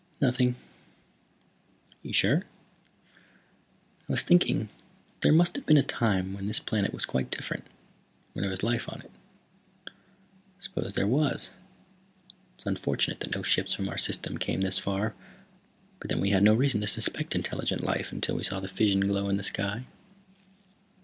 [0.19, 0.55] Nothing."
[1.91, 2.45] "Are you sure?"
[4.09, 7.29] "I was thinking that there must have been a time when this planet was quite
[7.29, 7.67] different,
[8.33, 9.11] when there was life on it."
[9.87, 9.93] "I
[10.61, 11.51] suppose there was.
[12.55, 15.13] It's unfortunate that no ships from our system came this far,
[15.99, 19.01] but then we had no reason to suspect intelligent life until we saw the fission
[19.01, 19.85] glow in the sky."